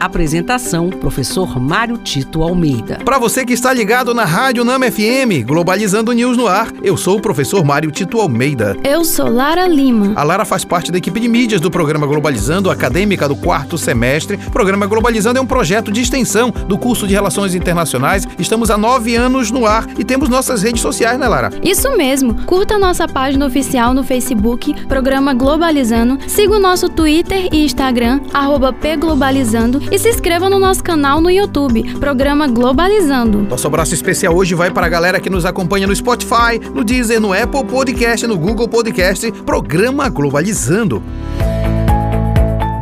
[0.00, 2.98] Apresentação: Professor Mário Tito Almeida.
[3.04, 7.18] Para você que está ligado na Rádio Nama FM, Globalizando News no ar, eu sou
[7.18, 8.78] o professor Mário Tito Almeida.
[8.82, 10.14] Eu sou Lara Lima.
[10.16, 14.38] A Lara faz parte da equipe de mídias do programa Globalizando, acadêmica do quarto semestre.
[14.46, 18.26] O programa Globalizando é um projeto de extensão do curso de Relações Internacionais.
[18.38, 21.50] Estamos há nove anos no ar e temos nossas redes sociais, né, Lara?
[21.62, 22.34] Isso mesmo.
[22.46, 26.18] Curta nossa página oficial no Facebook, Programa Globalizando.
[26.26, 31.30] Siga o nosso Twitter e Instagram, arroba pglobalizando e se inscreva no nosso canal no
[31.30, 33.42] YouTube, Programa Globalizando.
[33.42, 37.20] Nosso abraço especial hoje vai para a galera que nos acompanha no Spotify, no Deezer,
[37.20, 41.02] no Apple Podcast, no Google Podcast, Programa Globalizando.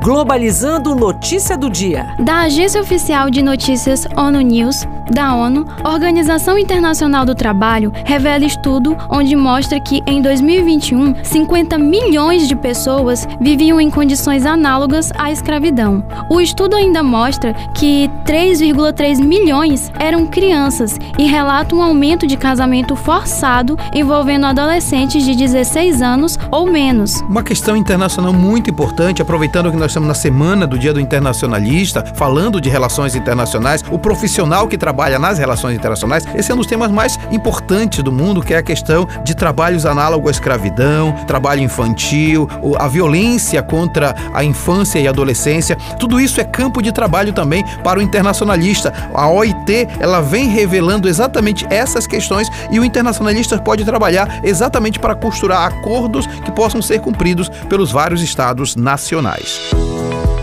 [0.09, 2.15] Globalizando Notícia do Dia.
[2.19, 8.97] Da Agência Oficial de Notícias ONU News, da ONU, Organização Internacional do Trabalho revela estudo
[9.11, 16.03] onde mostra que em 2021, 50 milhões de pessoas viviam em condições análogas à escravidão.
[16.31, 22.97] O estudo ainda mostra que 3,3 milhões eram crianças e relata um aumento de casamento
[22.97, 27.21] forçado envolvendo adolescentes de 16 anos ou menos.
[27.23, 32.05] Uma questão internacional muito importante, aproveitando que nós estamos na semana do Dia do Internacionalista,
[32.15, 36.69] falando de relações internacionais, o profissional que trabalha nas relações internacionais, esse é um dos
[36.69, 41.63] temas mais importantes do mundo, que é a questão de trabalhos análogos à escravidão, trabalho
[41.63, 45.77] infantil, a violência contra a infância e adolescência.
[45.99, 48.93] Tudo isso é campo de trabalho também para o internacionalista.
[49.13, 55.17] A OIT, ela vem revelando exatamente essas questões e o internacionalista pode trabalhar exatamente para
[55.17, 59.88] costurar acordos que possam ser cumpridos pelos vários estados nacionais.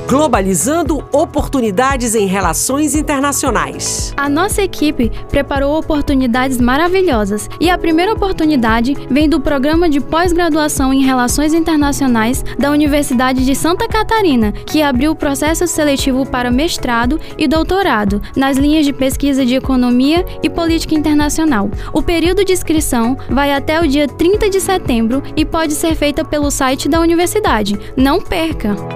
[0.08, 4.14] Globalizando oportunidades em relações internacionais.
[4.16, 10.94] A nossa equipe preparou oportunidades maravilhosas e a primeira oportunidade vem do programa de pós-graduação
[10.94, 17.20] em Relações Internacionais da Universidade de Santa Catarina, que abriu o processo seletivo para mestrado
[17.36, 21.68] e doutorado nas linhas de pesquisa de Economia e Política Internacional.
[21.92, 26.24] O período de inscrição vai até o dia 30 de setembro e pode ser feita
[26.24, 27.80] pelo site da universidade.
[27.98, 28.95] Não perca!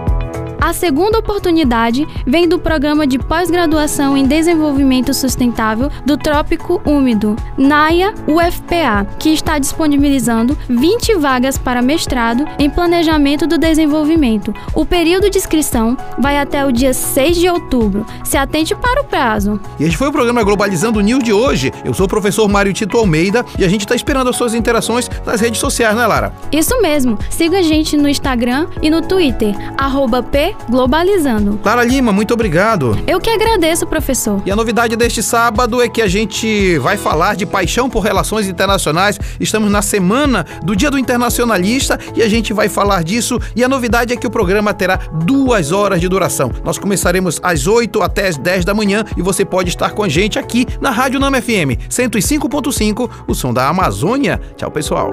[0.61, 8.13] A segunda oportunidade vem do Programa de Pós-Graduação em Desenvolvimento Sustentável do Trópico Úmido, NAIA
[8.27, 14.53] UFPA, que está disponibilizando 20 vagas para mestrado em Planejamento do Desenvolvimento.
[14.75, 18.05] O período de inscrição vai até o dia 6 de outubro.
[18.25, 19.61] Se atente para o prazo.
[19.79, 21.71] E este foi o programa Globalizando News de hoje.
[21.85, 25.09] Eu sou o professor Mário Tito Almeida e a gente está esperando as suas interações
[25.25, 26.33] nas redes sociais, né, Lara?
[26.51, 27.17] Isso mesmo.
[27.29, 31.59] Siga a gente no Instagram e no Twitter, arroba P Globalizando.
[31.63, 32.97] Lara Lima, muito obrigado.
[33.07, 34.41] Eu que agradeço, professor.
[34.45, 38.47] E a novidade deste sábado é que a gente vai falar de paixão por relações
[38.47, 39.19] internacionais.
[39.39, 43.39] Estamos na semana do Dia do Internacionalista e a gente vai falar disso.
[43.55, 46.51] E a novidade é que o programa terá duas horas de duração.
[46.63, 50.09] Nós começaremos às 8 até às 10 da manhã e você pode estar com a
[50.09, 54.39] gente aqui na Rádio Nama FM 105.5, o som da Amazônia.
[54.55, 55.11] Tchau, pessoal.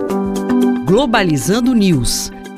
[0.86, 2.30] Globalizando News